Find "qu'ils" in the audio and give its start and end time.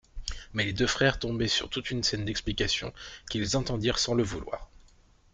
3.29-3.55